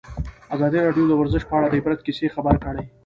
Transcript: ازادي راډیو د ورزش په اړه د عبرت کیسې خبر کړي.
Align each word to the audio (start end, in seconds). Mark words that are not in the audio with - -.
ازادي 0.55 0.79
راډیو 0.85 1.05
د 1.09 1.13
ورزش 1.19 1.43
په 1.47 1.53
اړه 1.57 1.67
د 1.69 1.73
عبرت 1.79 1.99
کیسې 2.05 2.27
خبر 2.35 2.55
کړي. 2.65 2.83